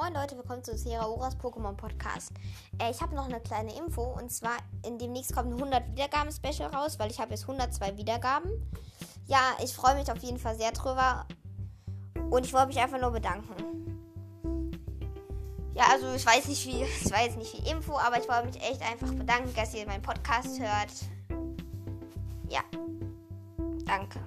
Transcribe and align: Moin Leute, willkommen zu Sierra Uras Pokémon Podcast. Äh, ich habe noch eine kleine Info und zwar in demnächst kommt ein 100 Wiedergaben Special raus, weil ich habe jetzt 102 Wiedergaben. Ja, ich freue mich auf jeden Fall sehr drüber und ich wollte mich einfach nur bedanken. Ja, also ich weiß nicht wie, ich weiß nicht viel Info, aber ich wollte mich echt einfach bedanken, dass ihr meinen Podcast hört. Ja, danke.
Moin 0.00 0.14
Leute, 0.14 0.36
willkommen 0.36 0.62
zu 0.62 0.78
Sierra 0.78 1.08
Uras 1.08 1.36
Pokémon 1.36 1.72
Podcast. 1.72 2.30
Äh, 2.80 2.92
ich 2.92 3.00
habe 3.00 3.16
noch 3.16 3.24
eine 3.24 3.40
kleine 3.40 3.76
Info 3.76 4.04
und 4.04 4.30
zwar 4.30 4.56
in 4.86 4.96
demnächst 4.96 5.34
kommt 5.34 5.48
ein 5.48 5.54
100 5.54 5.90
Wiedergaben 5.90 6.30
Special 6.30 6.72
raus, 6.72 7.00
weil 7.00 7.10
ich 7.10 7.18
habe 7.18 7.32
jetzt 7.32 7.42
102 7.42 7.96
Wiedergaben. 7.96 8.48
Ja, 9.26 9.56
ich 9.60 9.74
freue 9.74 9.96
mich 9.96 10.08
auf 10.08 10.18
jeden 10.18 10.38
Fall 10.38 10.56
sehr 10.56 10.70
drüber 10.70 11.26
und 12.30 12.46
ich 12.46 12.52
wollte 12.52 12.68
mich 12.68 12.78
einfach 12.78 13.00
nur 13.00 13.10
bedanken. 13.10 14.06
Ja, 15.74 15.86
also 15.90 16.14
ich 16.14 16.24
weiß 16.24 16.46
nicht 16.46 16.64
wie, 16.66 16.84
ich 17.04 17.10
weiß 17.10 17.34
nicht 17.34 17.50
viel 17.50 17.66
Info, 17.66 17.98
aber 17.98 18.20
ich 18.20 18.28
wollte 18.28 18.46
mich 18.46 18.62
echt 18.62 18.82
einfach 18.82 19.12
bedanken, 19.12 19.52
dass 19.56 19.74
ihr 19.74 19.84
meinen 19.84 20.02
Podcast 20.02 20.60
hört. 20.60 20.92
Ja, 22.48 22.60
danke. 23.84 24.20